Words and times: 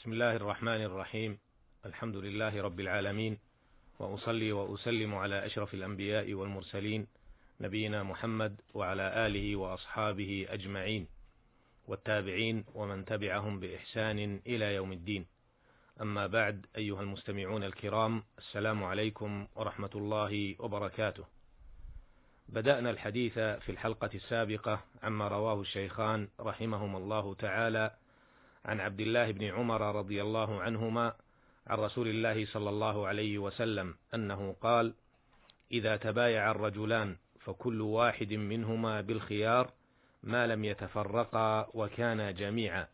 بسم 0.00 0.12
الله 0.12 0.36
الرحمن 0.36 0.82
الرحيم. 0.82 1.38
الحمد 1.86 2.16
لله 2.16 2.62
رب 2.62 2.80
العالمين 2.80 3.38
وأصلي 3.98 4.52
وأسلم 4.52 5.14
على 5.14 5.46
أشرف 5.46 5.74
الأنبياء 5.74 6.34
والمرسلين 6.34 7.06
نبينا 7.60 8.02
محمد 8.02 8.60
وعلى 8.74 9.26
آله 9.26 9.56
وأصحابه 9.56 10.46
أجمعين 10.48 11.06
والتابعين 11.88 12.64
ومن 12.74 13.04
تبعهم 13.04 13.60
بإحسان 13.60 14.40
إلى 14.46 14.74
يوم 14.74 14.92
الدين. 14.92 15.26
أما 16.00 16.26
بعد 16.26 16.66
أيها 16.76 17.00
المستمعون 17.00 17.64
الكرام 17.64 18.22
السلام 18.38 18.84
عليكم 18.84 19.46
ورحمة 19.56 19.90
الله 19.94 20.56
وبركاته. 20.58 21.24
بدأنا 22.48 22.90
الحديث 22.90 23.34
في 23.34 23.68
الحلقة 23.68 24.10
السابقة 24.14 24.84
عما 25.02 25.28
رواه 25.28 25.60
الشيخان 25.60 26.28
رحمهما 26.40 26.98
الله 26.98 27.34
تعالى 27.34 27.90
عن 28.64 28.80
عبد 28.80 29.00
الله 29.00 29.30
بن 29.30 29.44
عمر 29.44 29.96
رضي 29.96 30.22
الله 30.22 30.60
عنهما 30.62 31.14
عن 31.66 31.78
رسول 31.78 32.08
الله 32.08 32.46
صلى 32.46 32.70
الله 32.70 33.06
عليه 33.06 33.38
وسلم 33.38 33.94
أنه 34.14 34.56
قال 34.60 34.94
إذا 35.72 35.96
تبايع 35.96 36.50
الرجلان 36.50 37.16
فكل 37.40 37.80
واحد 37.80 38.32
منهما 38.32 39.00
بالخيار 39.00 39.72
ما 40.22 40.46
لم 40.46 40.64
يتفرقا 40.64 41.70
وكانا 41.74 42.30
جميعا 42.30 42.88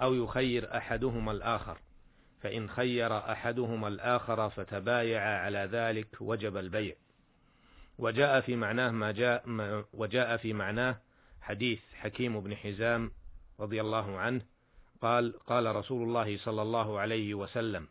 أو 0.00 0.14
يخير 0.14 0.76
أحدهما 0.76 1.32
الآخر 1.32 1.78
فإن 2.40 2.68
خير 2.68 3.18
أحدهما 3.32 3.88
الآخر 3.88 4.50
فتبايع 4.50 5.22
على 5.22 5.58
ذلك 5.58 6.08
وجب 6.20 6.56
البيع. 6.56 6.94
وجاء 7.98 8.40
في 8.40 8.56
معناه 8.56 8.90
ما 8.90 9.12
جاء 9.12 9.44
وجاء 9.92 10.36
في 10.36 10.52
معناه 10.52 11.00
حديث 11.40 11.80
حكيم 11.94 12.40
بن 12.40 12.56
حزام 12.56 13.10
رضي 13.60 13.80
الله 13.80 14.18
عنه 14.18 14.40
قال 15.02 15.38
قال 15.46 15.76
رسول 15.76 16.02
الله 16.02 16.38
صلى 16.38 16.62
الله 16.62 17.00
عليه 17.00 17.34
وسلم 17.34 17.88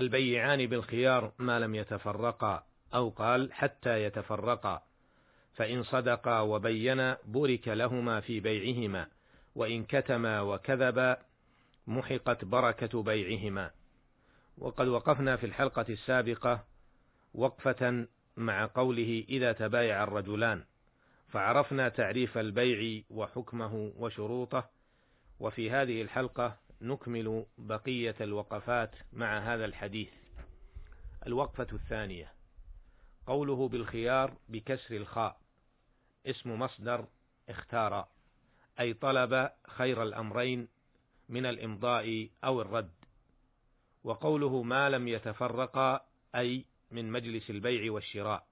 البيعان 0.00 0.66
بالخيار 0.66 1.32
ما 1.38 1.58
لم 1.58 1.74
يتفرقا 1.74 2.64
أو 2.94 3.08
قال 3.08 3.52
حتى 3.52 4.02
يتفرقا 4.04 4.82
فإن 5.54 5.82
صدقا 5.82 6.40
وبينا 6.40 7.18
بورك 7.24 7.68
لهما 7.68 8.20
في 8.20 8.40
بيعهما 8.40 9.06
وإن 9.54 9.84
كتما 9.84 10.40
وكذبا 10.40 11.16
محقت 11.86 12.44
بركة 12.44 13.02
بيعهما. 13.02 13.70
وقد 14.58 14.88
وقفنا 14.88 15.36
في 15.36 15.46
الحلقة 15.46 15.86
السابقة 15.88 16.64
وقفة 17.34 18.06
مع 18.36 18.66
قوله 18.74 19.24
إذا 19.28 19.52
تبايع 19.52 20.04
الرجلان 20.04 20.64
فعرفنا 21.28 21.88
تعريف 21.88 22.38
البيع 22.38 23.02
وحكمه 23.10 23.92
وشروطه 23.96 24.68
وفي 25.40 25.70
هذه 25.70 26.02
الحلقة 26.02 26.58
نكمل 26.80 27.46
بقية 27.58 28.16
الوقفات 28.20 28.94
مع 29.12 29.38
هذا 29.38 29.64
الحديث. 29.64 30.10
الوقفة 31.26 31.66
الثانية. 31.72 32.32
قوله 33.26 33.68
بالخيار 33.68 34.36
بكسر 34.48 34.96
الخاء. 34.96 35.40
اسم 36.26 36.58
مصدر 36.58 37.06
اختار 37.48 38.08
أي 38.80 38.94
طلب 38.94 39.50
خير 39.66 40.02
الأمرين 40.02 40.68
من 41.28 41.46
الإمضاء 41.46 42.28
أو 42.44 42.60
الرد. 42.60 42.92
وقوله 44.04 44.62
ما 44.62 44.90
لم 44.90 45.08
يتفرقا 45.08 46.06
أي 46.34 46.64
من 46.90 47.10
مجلس 47.10 47.50
البيع 47.50 47.92
والشراء. 47.92 48.46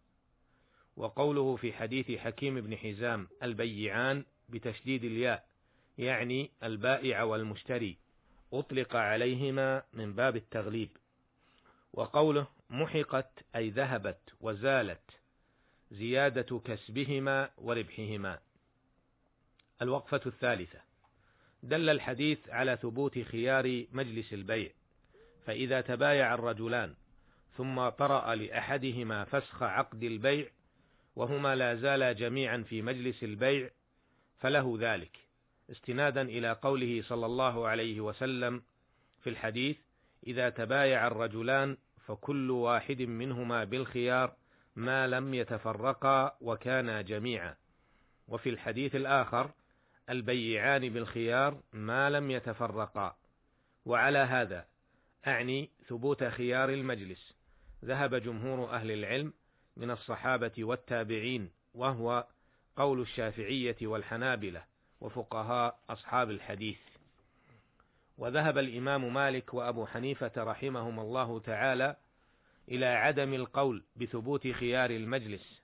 وقوله 0.97 1.57
في 1.57 1.73
حديث 1.73 2.11
حكيم 2.11 2.61
بن 2.61 2.77
حزام 2.77 3.29
البيعان 3.43 4.25
بتشديد 4.49 5.05
الياء. 5.05 5.50
يعني 6.01 6.51
البائع 6.63 7.23
والمشتري 7.23 7.97
أطلق 8.53 8.97
عليهما 8.97 9.83
من 9.93 10.13
باب 10.13 10.37
التغليب. 10.37 10.89
وقوله 11.93 12.47
محقت 12.71 13.31
أي 13.57 13.71
ذهبت 13.71 14.35
وزالت 14.41 15.11
زيادة 15.91 16.59
كسبهما 16.65 17.51
وربحهما. 17.59 18.39
الوقفة 19.83 20.21
الثالثة. 20.27 20.79
دل 21.63 21.89
الحديث 21.89 22.49
على 22.49 22.79
ثبوت 22.83 23.19
خيار 23.19 23.85
مجلس 23.93 24.33
البيع. 24.33 24.71
فإذا 25.47 25.81
تبايع 25.81 26.35
الرجلان 26.35 26.95
ثم 27.57 27.89
طرأ 27.89 28.35
لأحدهما 28.35 29.25
فسخ 29.25 29.63
عقد 29.63 30.03
البيع 30.03 30.49
وهما 31.17 31.57
لا 31.57 31.75
زالا 31.75 32.13
جميعا 32.13 32.65
في 32.69 32.83
مجلس 32.83 33.23
البيع 33.23 33.71
فله 34.39 34.77
ذلك. 34.81 35.30
استنادا 35.71 36.23
إلى 36.23 36.53
قوله 36.53 37.03
صلى 37.03 37.27
الله 37.27 37.69
عليه 37.69 38.01
وسلم 38.01 38.63
في 39.21 39.31
الحديث 39.31 39.77
إذا 40.27 40.49
تبايع 40.49 41.07
الرجلان 41.07 41.77
فكل 42.07 42.51
واحد 42.51 43.03
منهما 43.03 43.65
بالخيار 43.65 44.37
ما 44.77 45.07
لم 45.07 45.35
يتفرقا 45.35 46.37
وكانا 46.41 47.03
جميعا. 47.03 47.57
وفي 48.29 48.49
الحديث 48.51 48.97
الآخر 48.97 49.51
البيعان 50.11 50.89
بالخيار 50.89 51.61
ما 51.73 52.11
لم 52.11 52.31
يتفرقا. 52.31 53.17
وعلى 53.85 54.19
هذا 54.19 54.67
أعني 55.27 55.71
ثبوت 55.87 56.25
خيار 56.25 56.69
المجلس. 56.69 57.35
ذهب 57.85 58.15
جمهور 58.15 58.71
أهل 58.71 58.91
العلم 58.91 59.33
من 59.77 59.91
الصحابة 59.91 60.53
والتابعين 60.59 61.51
وهو 61.75 62.27
قول 62.77 63.01
الشافعية 63.01 63.77
والحنابلة. 63.83 64.70
وفقهاء 65.01 65.79
أصحاب 65.91 66.31
الحديث. 66.31 66.79
وذهب 68.19 68.59
الإمام 68.59 69.15
مالك 69.15 69.55
وأبو 69.55 69.87
حنيفة 69.87 70.33
رحمهما 70.37 71.03
الله 71.03 71.41
تعالى 71.41 71.97
إلى 72.69 72.87
عدم 72.87 73.35
القول 73.35 73.83
بثبوت 73.97 74.49
خيار 74.49 74.91
المجلس 74.91 75.63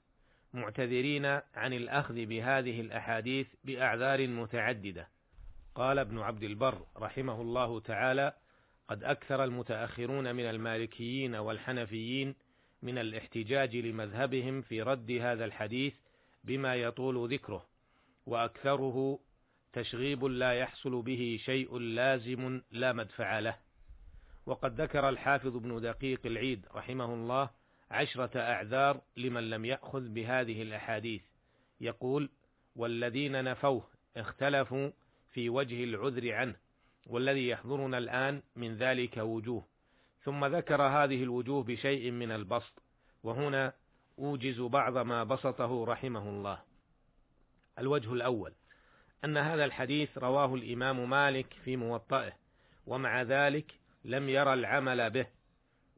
معتذرين 0.54 1.26
عن 1.54 1.72
الأخذ 1.72 2.14
بهذه 2.26 2.80
الأحاديث 2.80 3.46
بأعذار 3.64 4.26
متعددة. 4.28 5.08
قال 5.74 5.98
ابن 5.98 6.18
عبد 6.18 6.42
البر 6.42 6.86
رحمه 6.96 7.40
الله 7.40 7.80
تعالى 7.80 8.32
قد 8.88 9.04
أكثر 9.04 9.44
المتأخرون 9.44 10.34
من 10.34 10.44
المالكيين 10.44 11.34
والحنفيين 11.34 12.34
من 12.82 12.98
الاحتجاج 12.98 13.76
لمذهبهم 13.76 14.62
في 14.62 14.82
رد 14.82 15.10
هذا 15.10 15.44
الحديث 15.44 15.94
بما 16.44 16.74
يطول 16.74 17.32
ذكره 17.32 17.66
وأكثره 18.26 19.18
تشغيب 19.72 20.24
لا 20.24 20.52
يحصل 20.52 21.02
به 21.02 21.40
شيء 21.44 21.78
لازم 21.78 22.62
لا 22.70 22.92
مدفع 22.92 23.38
له. 23.38 23.56
وقد 24.46 24.80
ذكر 24.80 25.08
الحافظ 25.08 25.56
ابن 25.56 25.80
دقيق 25.80 26.20
العيد 26.26 26.66
رحمه 26.74 27.14
الله 27.14 27.50
عشرة 27.90 28.40
أعذار 28.40 29.00
لمن 29.16 29.50
لم 29.50 29.64
يأخذ 29.64 30.08
بهذه 30.08 30.62
الأحاديث. 30.62 31.22
يقول 31.80 32.30
والذين 32.76 33.44
نفوه 33.44 33.84
اختلفوا 34.16 34.90
في 35.30 35.48
وجه 35.48 35.84
العذر 35.84 36.32
عنه 36.32 36.54
والذي 37.06 37.48
يحضرنا 37.48 37.98
الآن 37.98 38.42
من 38.56 38.76
ذلك 38.76 39.16
وجوه. 39.16 39.64
ثم 40.22 40.44
ذكر 40.44 40.82
هذه 40.82 41.22
الوجوه 41.22 41.62
بشيء 41.62 42.10
من 42.10 42.32
البسط 42.32 42.82
وهنا 43.22 43.72
أوجز 44.18 44.60
بعض 44.60 44.98
ما 44.98 45.24
بسطه 45.24 45.84
رحمه 45.84 46.28
الله. 46.28 46.75
الوجه 47.78 48.12
الأول 48.12 48.52
أن 49.24 49.36
هذا 49.36 49.64
الحديث 49.64 50.18
رواه 50.18 50.54
الإمام 50.54 51.10
مالك 51.10 51.54
في 51.64 51.76
موطئه 51.76 52.32
ومع 52.86 53.22
ذلك 53.22 53.72
لم 54.04 54.28
يرى 54.28 54.54
العمل 54.54 55.10
به. 55.10 55.26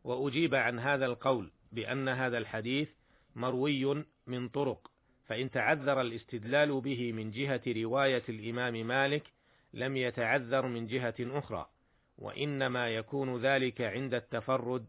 وأجيب 0.05 0.55
عن 0.55 0.78
هذا 0.78 1.06
القول 1.06 1.50
بأن 1.72 2.09
هذا 2.09 2.38
الحديث 2.38 2.88
مروي 3.37 4.05
من 4.27 4.49
طرق 4.49 4.91
فإن 5.27 5.50
تعذر 5.50 6.00
الاستدلال 6.00 6.81
به 6.81 7.12
من 7.12 7.31
جهة 7.31 7.62
رواية 7.67 8.22
الإمام 8.28 8.87
مالك 8.87 9.22
لم 9.75 9.97
يتعذر 9.97 10.67
من 10.67 10.87
جهة 10.87 11.15
أخرى 11.20 11.69
وإنما 12.19 12.88
يكون 12.88 13.41
ذلك 13.43 13.81
عند 13.81 14.14
التفرد 14.14 14.87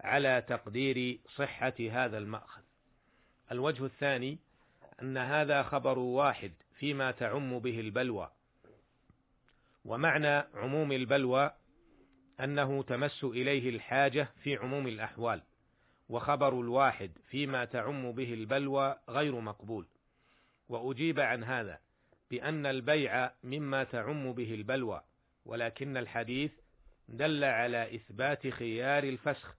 على 0.00 0.44
تقدير 0.48 1.20
صحة 1.36 1.74
هذا 1.90 2.18
المأخذ. 2.18 2.62
الوجه 3.52 3.84
الثاني 3.84 4.38
أن 5.02 5.16
هذا 5.16 5.62
خبر 5.62 5.98
واحد 5.98 6.52
فيما 6.74 7.10
تعم 7.10 7.58
به 7.58 7.80
البلوى. 7.80 8.30
ومعنى 9.84 10.44
عموم 10.54 10.92
البلوى 10.92 11.50
أنه 12.40 12.82
تمس 12.82 13.24
إليه 13.24 13.70
الحاجة 13.70 14.28
في 14.42 14.56
عموم 14.56 14.86
الأحوال 14.86 15.42
وخبر 16.08 16.60
الواحد 16.60 17.10
فيما 17.30 17.64
تعم 17.64 18.12
به 18.12 18.34
البلوى 18.34 18.96
غير 19.08 19.40
مقبول. 19.40 19.86
وأجيب 20.68 21.20
عن 21.20 21.44
هذا 21.44 21.78
بأن 22.30 22.66
البيع 22.66 23.30
مما 23.44 23.84
تعم 23.84 24.32
به 24.32 24.54
البلوى 24.54 25.02
ولكن 25.44 25.96
الحديث 25.96 26.52
دل 27.08 27.44
على 27.44 27.94
إثبات 27.94 28.48
خيار 28.48 29.04
الفسخ 29.04 29.54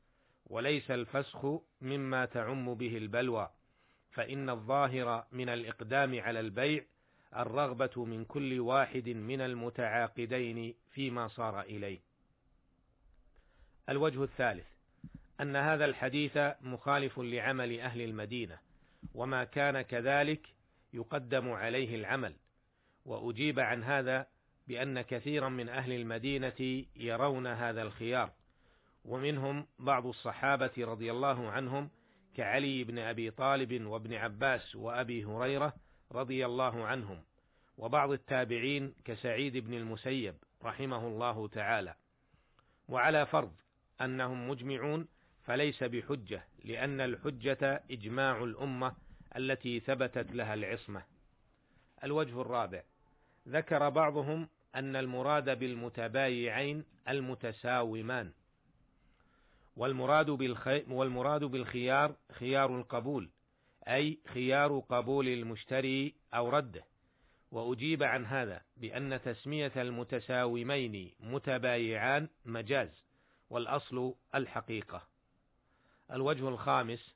وليس 0.45 0.91
الفسخ 0.91 1.45
مما 1.81 2.25
تعم 2.25 2.73
به 2.73 2.97
البلوى. 2.97 3.49
فإن 4.11 4.49
الظاهر 4.49 5.25
من 5.31 5.49
الإقدام 5.49 6.19
على 6.19 6.39
البيع 6.39 6.83
الرغبة 7.35 8.05
من 8.05 8.25
كل 8.25 8.59
واحد 8.59 9.09
من 9.09 9.41
المتعاقدين 9.41 10.75
فيما 10.91 11.27
صار 11.27 11.61
إليه. 11.61 11.99
الوجه 13.89 14.23
الثالث 14.23 14.67
أن 15.41 15.55
هذا 15.55 15.85
الحديث 15.85 16.37
مخالف 16.61 17.19
لعمل 17.19 17.79
أهل 17.79 18.01
المدينة، 18.01 18.57
وما 19.13 19.43
كان 19.43 19.81
كذلك 19.81 20.47
يقدم 20.93 21.51
عليه 21.51 21.95
العمل، 21.95 22.35
وأجيب 23.05 23.59
عن 23.59 23.83
هذا 23.83 24.27
بأن 24.67 25.01
كثيرا 25.01 25.49
من 25.49 25.69
أهل 25.69 25.91
المدينة 25.91 26.85
يرون 26.95 27.47
هذا 27.47 27.81
الخيار، 27.81 28.31
ومنهم 29.05 29.67
بعض 29.79 30.07
الصحابة 30.07 30.71
رضي 30.77 31.11
الله 31.11 31.49
عنهم 31.49 31.89
كعلي 32.36 32.83
بن 32.83 33.00
أبي 33.00 33.31
طالب 33.31 33.86
وابن 33.86 34.13
عباس 34.13 34.75
وأبي 34.75 35.25
هريرة 35.25 35.74
رضي 36.12 36.45
الله 36.45 36.86
عنهم 36.86 37.22
وبعض 37.78 38.12
التابعين 38.12 38.94
كسعيد 39.06 39.57
بن 39.57 39.74
المسيب 39.74 40.36
رحمه 40.63 41.07
الله 41.07 41.48
تعالى. 41.48 41.95
وعلى 42.89 43.25
فرض 43.25 43.51
أنهم 44.01 44.50
مجمعون 44.50 45.07
فليس 45.44 45.83
بحجة 45.83 46.44
لأن 46.66 47.01
الحجة 47.01 47.83
إجماع 47.92 48.44
الأمة 48.44 48.94
التي 49.38 49.80
ثبتت 49.80 50.31
لها 50.31 50.54
العصمة. 50.54 51.04
الوجه 52.04 52.42
الرابع 52.42 52.81
ذكر 53.48 53.89
بعضهم 53.89 54.48
أن 54.75 54.95
المراد 54.95 55.60
بالمتبايعين 55.60 56.86
المتساومان. 57.10 58.31
والمراد 59.75 60.29
والمراد 60.89 61.44
بالخيار 61.44 62.15
خيار 62.31 62.79
القبول 62.79 63.29
أي 63.88 64.19
خيار 64.27 64.79
قبول 64.79 65.27
المشتري 65.27 66.15
أو 66.33 66.50
رده. 66.50 66.83
وأجيب 67.51 68.03
عن 68.03 68.25
هذا 68.25 68.62
بأن 68.77 69.21
تسمية 69.21 69.71
المتساومين 69.75 71.12
متبايعان 71.19 72.29
مجاز 72.45 73.03
والأصل 73.50 74.15
الحقيقة. 74.35 75.07
الوجه 76.12 76.50
الخامس 76.50 77.15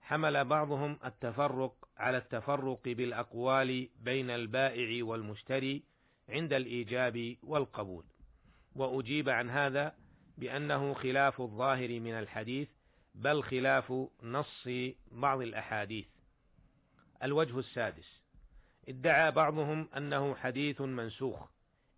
حمل 0.00 0.44
بعضهم 0.44 0.98
التفرق 1.04 1.88
على 1.96 2.16
التفرق 2.16 2.80
بالأقوال 2.84 3.88
بين 4.00 4.30
البائع 4.30 5.04
والمشتري 5.04 5.82
عند 6.28 6.52
الإيجاب 6.52 7.36
والقبول. 7.42 8.04
وأجيب 8.76 9.28
عن 9.28 9.50
هذا 9.50 9.94
بأنه 10.36 10.94
خلاف 10.94 11.40
الظاهر 11.40 12.00
من 12.00 12.12
الحديث 12.12 12.68
بل 13.14 13.42
خلاف 13.42 13.92
نص 14.22 14.68
بعض 15.12 15.40
الأحاديث. 15.40 16.06
الوجه 17.22 17.58
السادس. 17.58 18.20
ادعى 18.88 19.30
بعضهم 19.30 19.88
أنه 19.96 20.34
حديث 20.34 20.80
منسوخ 20.80 21.48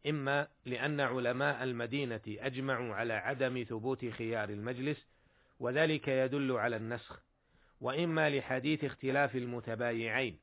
إما 0.06 0.48
لأن 0.64 1.00
علماء 1.00 1.64
المدينة 1.64 2.20
أجمعوا 2.28 2.94
على 2.94 3.12
عدم 3.12 3.64
ثبوت 3.68 4.06
خيار 4.06 4.48
المجلس 4.48 5.06
وذلك 5.60 6.08
يدل 6.08 6.52
على 6.52 6.76
النسخ 6.76 7.22
وإما 7.80 8.30
لحديث 8.30 8.84
اختلاف 8.84 9.36
المتبايعين. 9.36 10.38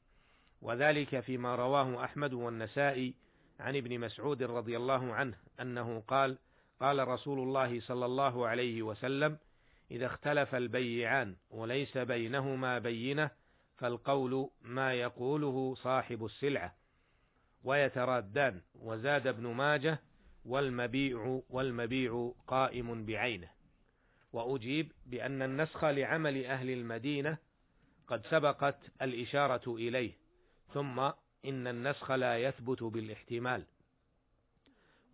وذلك 0.61 1.19
فيما 1.19 1.55
رواه 1.55 2.03
أحمد 2.03 2.33
والنسائي 2.33 3.13
عن 3.59 3.75
ابن 3.75 3.99
مسعود 3.99 4.43
رضي 4.43 4.77
الله 4.77 5.13
عنه 5.13 5.37
أنه 5.61 5.99
قال 5.99 6.37
قال 6.79 7.07
رسول 7.07 7.39
الله 7.39 7.79
صلى 7.79 8.05
الله 8.05 8.47
عليه 8.47 8.81
وسلم 8.81 9.37
إذا 9.91 10.05
اختلف 10.05 10.55
البيعان 10.55 11.35
وليس 11.49 11.97
بينهما 11.97 12.79
بينة 12.79 13.29
فالقول 13.77 14.49
ما 14.61 14.93
يقوله 14.93 15.75
صاحب 15.75 16.25
السلعة 16.25 16.75
ويترادان 17.63 18.61
وزاد 18.75 19.27
ابن 19.27 19.47
ماجه 19.47 19.99
والمبيع 20.45 21.41
والمبيع 21.49 22.31
قائم 22.47 23.05
بعينه. 23.05 23.49
وأجيب 24.33 24.91
بأن 25.05 25.41
النسخ 25.41 25.83
لعمل 25.83 26.45
أهل 26.45 26.69
المدينة 26.69 27.37
قد 28.07 28.25
سبقت 28.25 28.79
الإشارة 29.01 29.75
إليه 29.75 30.11
ثم 30.73 30.99
إن 31.45 31.67
النسخ 31.67 32.11
لا 32.11 32.37
يثبت 32.37 32.83
بالإحتمال. 32.83 33.63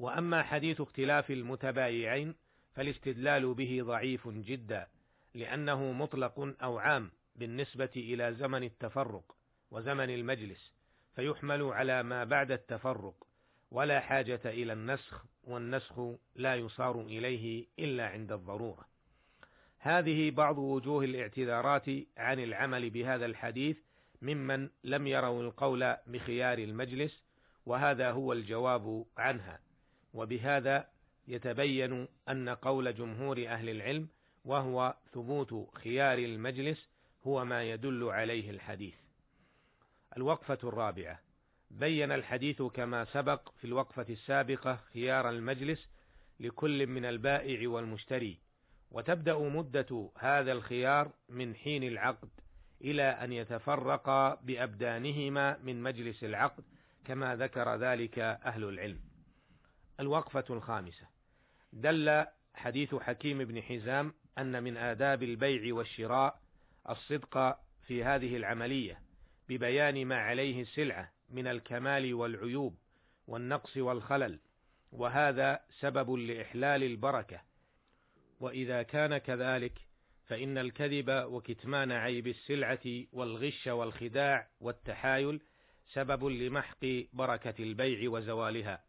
وأما 0.02 0.44
حديث 0.44 0.82
اختلاف 0.82 1.32
المتبايعين 1.32 2.36
فالاستدلال 2.76 3.54
به 3.54 3.80
ضعيف 3.84 4.28
جدا 4.28 4.88
لأنه 5.34 5.92
مطلق 5.92 6.56
أو 6.64 6.80
عام 6.80 7.12
بالنسبة 7.36 7.90
إلى 7.96 8.34
زمن 8.34 8.64
التفرق 8.64 9.36
وزمن 9.72 10.10
المجلس 10.10 10.72
فيحمل 11.16 11.64
على 11.64 12.04
ما 12.04 12.24
بعد 12.24 12.52
التفرق 12.52 13.28
ولا 13.72 14.00
حاجة 14.00 14.40
إلى 14.46 14.74
النسخ 14.74 15.26
والنسخ 15.44 16.00
لا 16.36 16.56
يصار 16.56 17.02
إليه 17.02 17.68
إلا 17.80 18.08
عند 18.08 18.32
الضرورة. 18.32 18.86
هذه 19.80 20.32
بعض 20.32 20.58
وجوه 20.58 21.04
الاعتذارات 21.04 21.86
عن 22.18 22.40
العمل 22.40 22.90
بهذا 22.90 23.26
الحديث 23.26 23.78
ممن 24.22 24.70
لم 24.84 25.08
يروا 25.08 25.44
القول 25.44 25.96
بخيار 26.08 26.58
المجلس 26.58 27.24
وهذا 27.66 28.12
هو 28.12 28.34
الجواب 28.34 29.06
عنها 29.18 29.60
وبهذا 30.14 30.88
يتبين 31.28 32.08
أن 32.30 32.50
قول 32.50 32.96
جمهور 32.96 33.48
أهل 33.48 33.70
العلم 33.70 34.08
وهو 34.46 34.96
ثبوت 35.14 35.70
خيار 35.74 36.18
المجلس 36.18 36.90
هو 37.24 37.46
ما 37.46 37.64
يدل 37.64 38.04
عليه 38.04 38.50
الحديث. 38.50 38.96
الوقفة 40.18 40.58
الرابعة 40.64 41.20
بين 41.72 42.12
الحديث 42.12 42.62
كما 42.62 43.06
سبق 43.06 43.50
في 43.58 43.66
الوقفة 43.66 44.06
السابقة 44.10 44.80
خيار 44.94 45.30
المجلس 45.30 45.88
لكل 46.40 46.88
من 46.88 47.06
البائع 47.06 47.70
والمشتري، 47.70 48.38
وتبدأ 48.92 49.38
مدة 49.38 50.10
هذا 50.18 50.52
الخيار 50.52 51.12
من 51.30 51.56
حين 51.56 51.84
العقد 51.84 52.30
إلى 52.82 53.04
أن 53.04 53.34
يتفرقا 53.34 54.36
بأبدانهما 54.36 55.58
من 55.64 55.84
مجلس 55.84 56.24
العقد 56.24 56.64
كما 57.06 57.36
ذكر 57.36 57.76
ذلك 57.76 58.20
أهل 58.20 58.64
العلم. 58.64 59.11
الوقفة 60.00 60.46
الخامسة. 60.50 61.06
دل 61.74 62.26
حديث 62.56 62.96
حكيم 62.96 63.38
بن 63.38 63.62
حزام 63.62 64.14
أن 64.38 64.64
من 64.64 64.78
آداب 64.78 65.24
البيع 65.24 65.74
والشراء 65.74 66.42
الصدق 66.90 67.60
في 67.88 68.04
هذه 68.04 68.38
العملية 68.38 69.00
ببيان 69.50 70.06
ما 70.06 70.16
عليه 70.16 70.62
السلعة 70.62 71.12
من 71.30 71.48
الكمال 71.48 72.14
والعيوب 72.14 72.78
والنقص 73.28 73.78
والخلل 73.78 74.40
وهذا 74.92 75.60
سبب 75.80 76.12
لإحلال 76.12 76.84
البركة. 76.84 77.42
وإذا 78.40 78.84
كان 78.84 79.18
كذلك 79.18 79.74
فإن 80.28 80.58
الكذب 80.58 81.10
وكتمان 81.10 81.92
عيب 81.92 82.28
السلعة 82.28 83.04
والغش 83.14 83.68
والخداع 83.68 84.48
والتحايل 84.62 85.42
سبب 85.94 86.26
لمحق 86.26 86.86
بركة 87.14 87.64
البيع 87.64 88.10
وزوالها. 88.10 88.84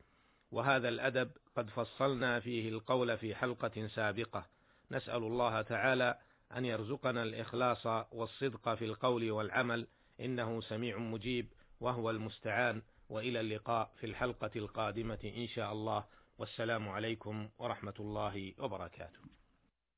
وهذا 0.53 0.89
الأدب 0.89 1.31
قد 1.57 1.71
فصلنا 1.71 2.41
فيه 2.41 2.69
القول 2.69 3.19
في 3.19 3.35
حلقة 3.35 3.87
سابقة. 3.87 4.47
نسأل 4.91 5.23
الله 5.23 5.63
تعالى 5.63 6.19
أن 6.57 6.65
يرزقنا 6.65 7.23
الإخلاص 7.23 7.87
والصدق 8.13 8.75
في 8.75 8.85
القول 8.85 9.31
والعمل. 9.31 9.87
إنه 10.21 10.61
سميع 10.61 10.99
مجيب 10.99 11.49
وهو 11.81 12.11
المستعان. 12.11 12.83
وإلى 13.09 13.41
اللقاء 13.41 13.91
في 14.01 14.07
الحلقة 14.07 14.51
القادمة 14.57 15.33
إن 15.37 15.47
شاء 15.47 15.73
الله. 15.73 16.05
والسلام 16.39 16.89
عليكم 16.89 17.49
ورحمة 17.59 17.95
الله 18.01 18.55
وبركاته. 18.59 19.42